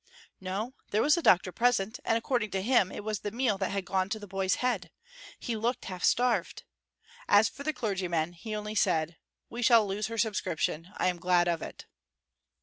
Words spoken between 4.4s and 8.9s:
head; he looked half starved. As for the clergyman, he only